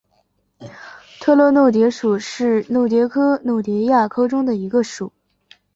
[1.19, 5.13] 特乐弄蝶属是弄蝶科弄蝶亚科中的一个属。